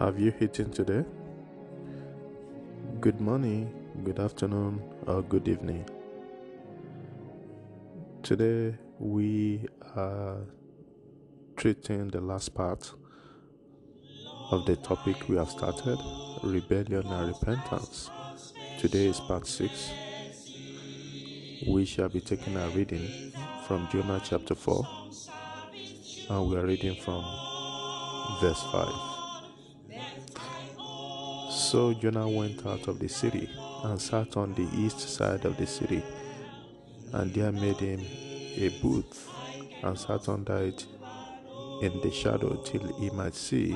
[0.00, 1.04] Have you eaten today?
[3.02, 3.70] Good morning,
[4.02, 5.84] good afternoon, or good evening.
[8.22, 10.38] Today we are
[11.54, 12.94] treating the last part
[14.50, 15.98] of the topic we have started
[16.44, 18.08] rebellion and repentance.
[18.78, 19.90] Today is part 6.
[21.68, 23.34] We shall be taking a reading
[23.66, 24.82] from Jonah chapter 4,
[26.30, 27.22] and we are reading from
[28.40, 29.09] verse 5.
[31.70, 33.48] So Jonah went out of the city
[33.84, 36.02] and sat on the east side of the city,
[37.12, 38.00] and there made him
[38.56, 39.30] a booth
[39.84, 40.84] and sat under it
[41.80, 43.70] in the shadow till he might see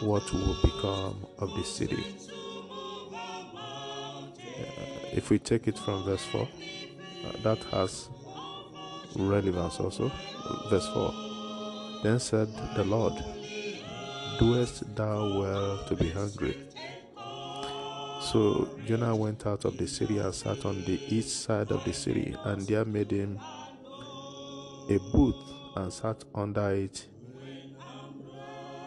[0.00, 2.04] what will become of the city.
[3.12, 4.76] Uh,
[5.12, 8.08] if we take it from verse 4, uh, that has
[9.16, 10.12] relevance also.
[10.70, 11.12] Verse 4
[12.04, 12.46] Then said
[12.76, 13.14] the Lord,
[14.38, 16.65] Doest thou well to be hungry?
[18.32, 21.92] So Jonah went out of the city and sat on the east side of the
[21.92, 23.38] city, and there made him
[24.90, 25.36] a booth
[25.76, 27.06] and sat under it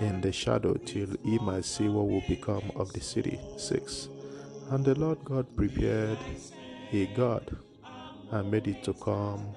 [0.00, 3.38] in the shadow till he might see what will become of the city.
[3.56, 4.08] 6.
[4.70, 6.18] And the Lord God prepared
[6.92, 7.56] a gourd
[8.32, 9.54] and made it to come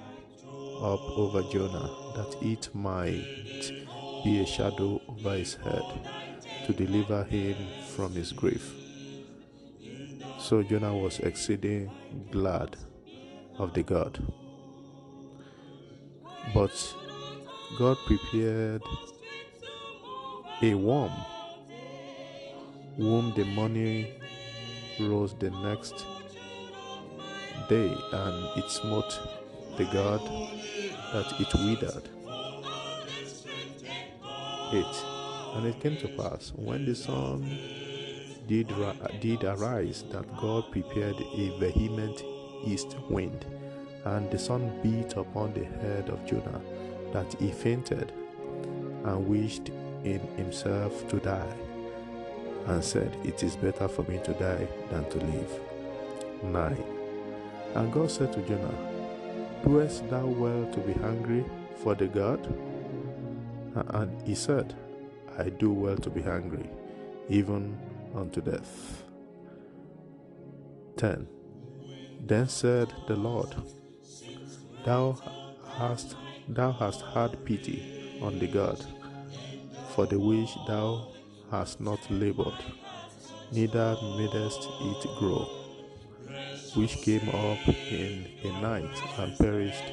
[0.77, 3.25] up over Jonah, that it might
[4.23, 5.83] be a shadow over his head,
[6.67, 7.55] to deliver him
[7.95, 8.75] from his grief.
[10.52, 11.89] So Jonah was exceeding
[12.30, 12.75] glad
[13.57, 14.19] of the gourd.
[16.53, 16.94] But
[17.80, 18.81] God prepared
[20.61, 21.13] a worm
[22.97, 24.11] whom the money
[24.99, 26.05] rose the next
[27.69, 29.22] day and it smote
[29.77, 30.22] the gourd
[31.13, 32.09] that it withered.
[34.73, 34.85] 8.
[35.55, 37.80] And it came to pass when the sun
[38.47, 38.73] did,
[39.20, 42.24] did arise that God prepared a vehement
[42.66, 43.46] east wind,
[44.06, 46.62] and the sun beat upon the head of Jonah,
[47.13, 48.12] that he fainted
[49.03, 49.69] and wished
[50.03, 51.56] in himself to die,
[52.68, 55.59] and said, It is better for me to die than to live.
[56.44, 56.84] 9.
[57.75, 58.74] And God said to Jonah,
[59.63, 61.46] Doest thou well to be hungry
[61.84, 62.46] for the gourd?
[63.75, 64.74] And he said,
[65.38, 66.69] I do well to be hungry,
[67.30, 67.78] even
[68.16, 69.03] unto death.
[70.97, 71.27] 10.
[72.25, 73.55] Then said the Lord,
[74.85, 75.17] Thou
[75.77, 76.16] hast
[76.47, 78.83] thou hast had pity on the gourd,
[79.95, 81.07] for the which thou
[81.50, 82.53] hast not labored,
[83.51, 85.47] neither madest it grow,
[86.75, 89.83] which came up in a night and perished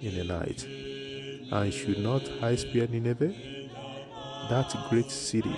[0.00, 0.64] in a night.
[1.50, 3.34] And should not I spare Nineveh,
[4.50, 5.54] that great city,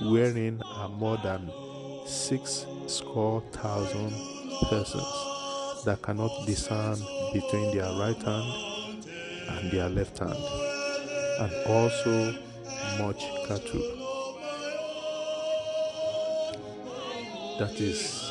[0.00, 1.50] wherein are more than
[2.06, 4.12] six score thousand
[4.68, 6.98] persons that cannot discern
[7.32, 9.06] between their right hand
[9.48, 10.36] and their left hand,
[11.40, 12.32] and also
[12.98, 14.00] much cattle.
[17.58, 18.30] That is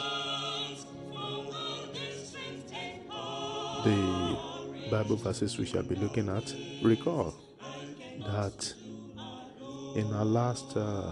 [3.84, 4.38] the
[4.91, 6.53] Bible verses we shall be looking at.
[6.81, 7.34] Recall
[8.19, 8.73] that
[9.96, 11.12] in our last uh,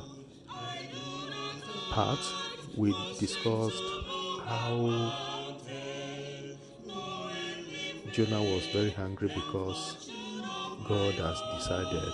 [1.92, 2.20] part,
[2.76, 3.84] we discussed
[4.46, 5.14] how
[8.14, 10.10] Jonah was very angry because
[10.88, 12.14] God has decided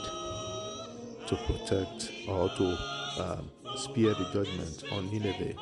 [1.28, 2.78] to protect or to
[3.20, 5.54] um, spare the judgment on Nineveh.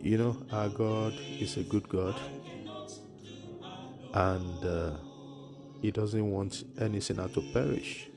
[0.00, 2.18] You know, our God is a good God
[4.14, 4.92] and uh,
[5.82, 8.08] He doesn't want any sinner to perish.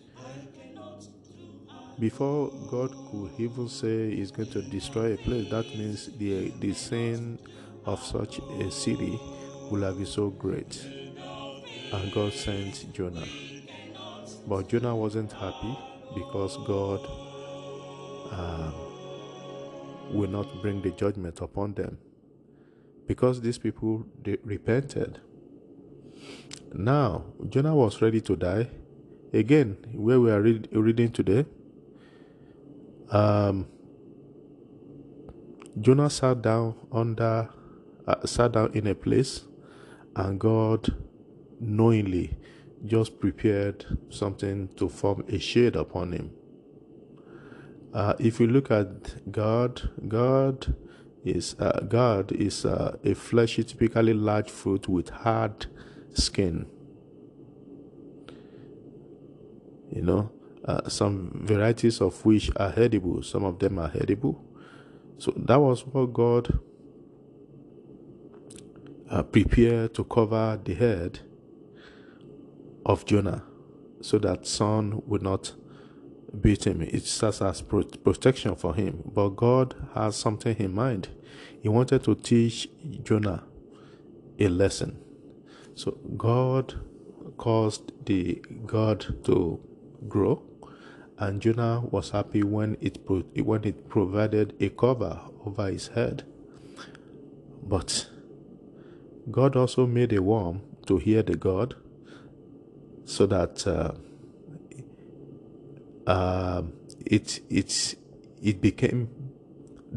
[1.99, 6.73] Before God could even say He's going to destroy a place, that means the, the
[6.73, 7.39] sin
[7.85, 9.17] of such a city
[9.71, 10.85] will have been so great.
[11.93, 13.25] And God sent Jonah.
[14.47, 15.77] But Jonah wasn't happy
[16.13, 16.99] because God
[18.31, 18.73] um,
[20.11, 21.97] will not bring the judgment upon them.
[23.07, 25.19] Because these people they repented.
[26.73, 28.67] Now, Jonah was ready to die.
[29.31, 31.45] Again, where we are read, reading today,
[33.11, 33.67] um,
[35.79, 37.49] Jonah sat down under,
[38.07, 39.45] uh, sat down in a place,
[40.15, 40.95] and God
[41.59, 42.37] knowingly
[42.85, 46.31] just prepared something to form a shade upon him.
[47.93, 50.75] Uh, if you look at gourd, gourd
[51.23, 55.65] is uh, gourd is uh, a fleshy, typically large fruit with hard
[56.13, 56.67] skin.
[59.91, 60.31] You know,
[60.65, 64.43] uh, some varieties of which are edible, some of them are edible.
[65.17, 66.59] So that was what God
[69.09, 71.19] uh, prepared to cover the head
[72.85, 73.43] of Jonah
[74.01, 75.53] so that sun would not
[76.41, 76.81] beat him.
[76.81, 79.03] It serves as protection for him.
[79.05, 81.09] But God has something in mind.
[81.61, 82.69] He wanted to teach
[83.03, 83.43] Jonah
[84.39, 84.99] a lesson.
[85.75, 86.75] So God
[87.37, 89.59] caused the gourd to
[90.07, 90.43] grow,
[91.17, 96.23] and Jonah was happy when it when it provided a cover over his head.
[97.63, 98.09] But
[99.31, 101.75] God also made a worm to hear the gourd,
[103.05, 103.93] so that uh,
[106.07, 106.63] uh,
[107.05, 107.95] it it
[108.41, 109.09] it became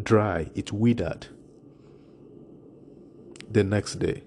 [0.02, 0.50] dry.
[0.54, 1.28] It withered
[3.50, 4.22] the next day,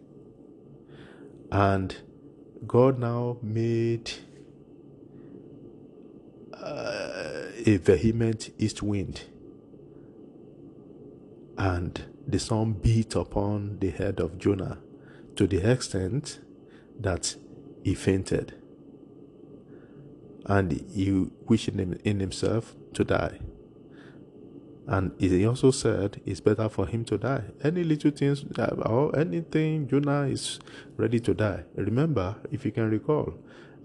[1.51, 1.95] and
[2.67, 4.11] God now made
[6.53, 9.23] uh, a vehement east wind,
[11.57, 14.79] and the sun beat upon the head of Jonah
[15.35, 16.39] to the extent
[16.99, 17.35] that
[17.83, 18.61] he fainted
[20.45, 23.39] and he wished in, himself to die.
[24.87, 27.43] And he also said it's better for him to die.
[27.63, 30.59] Any little things uh, or anything, Jonah is
[30.97, 31.63] ready to die.
[31.75, 33.35] Remember, if you can recall,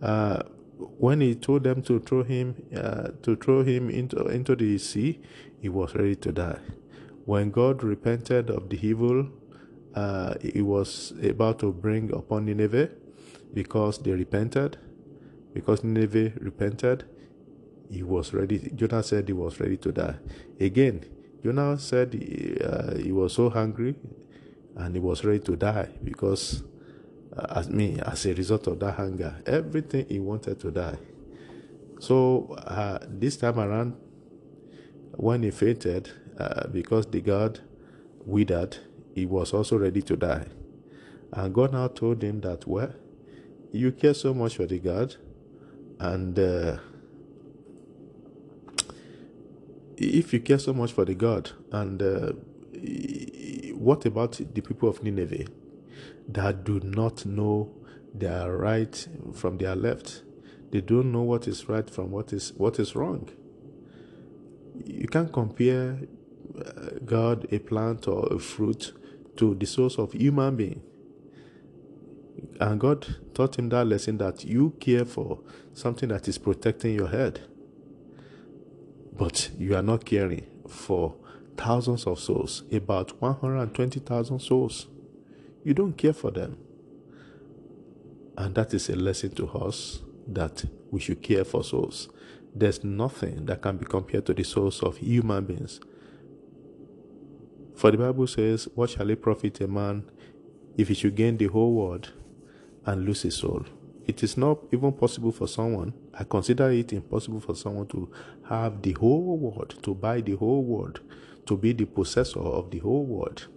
[0.02, 0.42] uh,
[0.78, 5.20] when he told them to throw him uh, to throw him into into the sea,
[5.60, 6.58] he was ready to die.
[7.24, 9.28] When God repented of the evil
[9.96, 12.90] uh, he was about to bring upon Nineveh,
[13.54, 14.76] because they repented,
[15.54, 17.04] because Nineveh repented,
[17.90, 18.70] he was ready.
[18.74, 20.16] Jonah said he was ready to die.
[20.60, 21.06] Again,
[21.42, 23.94] Jonah said he, uh, he was so hungry
[24.76, 26.62] and he was ready to die because,
[27.50, 30.98] as me, as a result of that hunger, everything he wanted to die.
[31.98, 33.96] So uh, this time around,
[35.12, 37.60] when he fainted, uh, because the gourd
[38.24, 38.78] withered,
[39.14, 40.46] he was also ready to die.
[41.32, 42.92] And God now told him that, well,
[43.72, 45.16] you care so much for the gourd,
[45.98, 46.78] and uh,
[49.96, 52.32] if you care so much for the gourd, and uh,
[53.74, 55.46] what about the people of Nineveh
[56.28, 57.72] that do not know
[58.14, 60.22] their right from their left?
[60.70, 63.28] They don't know what is right from what is what is wrong.
[64.84, 66.00] You can't compare
[66.58, 68.92] uh, gourd, a plant or a fruit,
[69.36, 70.82] to the source of human being.
[72.60, 75.40] And God taught him that lesson that you care for
[75.72, 77.40] something that is protecting your head.
[79.12, 81.14] But you are not caring for
[81.56, 84.86] thousands of souls, about 120,000 souls.
[85.66, 86.58] You don't care for them.
[88.38, 89.98] And that is a lesson to us
[90.28, 92.08] that we should care for souls.
[92.54, 95.80] There's nothing that can be compared to the souls of human beings.
[97.74, 100.08] For the Bible says, What shall it profit a man
[100.76, 102.12] if he should gain the whole world
[102.84, 103.66] and lose his soul?
[104.06, 108.08] It is not even possible for someone, I consider it impossible for someone to
[108.48, 111.00] have the whole world, to buy the whole world,
[111.46, 113.48] to be the possessor of the whole world.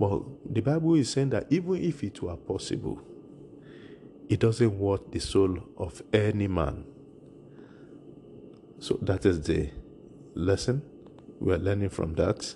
[0.00, 0.22] But
[0.54, 3.02] the Bible is saying that even if it were possible,
[4.30, 6.84] it doesn't worth the soul of any man.
[8.78, 9.68] So that is the
[10.34, 10.80] lesson
[11.38, 12.54] we are learning from that.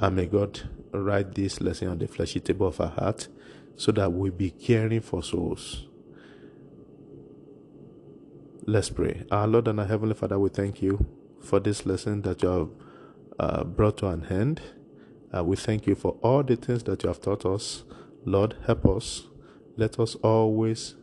[0.00, 3.28] And may God write this lesson on the fleshy table of our heart
[3.76, 5.86] so that we be caring for souls.
[8.66, 9.24] Let's pray.
[9.30, 11.06] Our Lord and our Heavenly Father, we thank you
[11.40, 12.68] for this lesson that you have
[13.38, 14.60] uh, brought to an end.
[15.36, 17.84] Uh, we thank you for all the things that you have taught us.
[18.24, 19.26] Lord, help us.
[19.76, 20.94] Let us always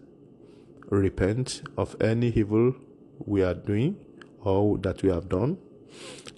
[0.89, 2.75] repent of any evil
[3.19, 3.97] we are doing
[4.41, 5.57] or that we have done.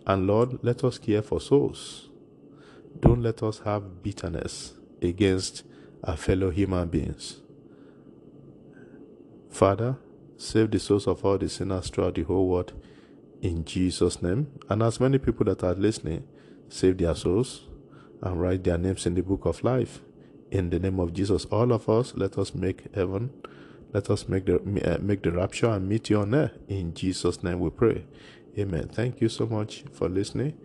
[0.05, 2.09] And Lord, let us care for souls.
[2.99, 5.63] Don't let us have bitterness against
[6.03, 7.41] our fellow human beings.
[9.49, 9.97] Father,
[10.37, 12.73] save the souls of all the sinners throughout the whole world
[13.41, 14.47] in Jesus' name.
[14.69, 16.27] And as many people that are listening,
[16.69, 17.67] save their souls
[18.21, 20.01] and write their names in the book of life.
[20.51, 23.31] In the name of Jesus, all of us, let us make heaven.
[23.93, 26.51] Let us make the uh, make the rapture and meet you on there.
[26.67, 28.05] In Jesus' name we pray.
[28.57, 28.89] Amen.
[28.89, 30.57] Thank you so much for listening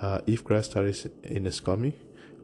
[0.00, 1.94] uh, if Christ tarries in his coming,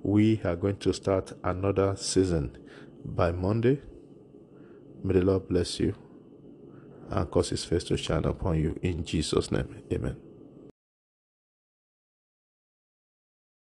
[0.03, 2.57] we are going to start another season
[3.05, 3.81] by Monday.
[5.03, 5.95] May the Lord bless you
[7.11, 9.83] and cause his face to shine upon you in Jesus' name.
[9.93, 10.32] Amen.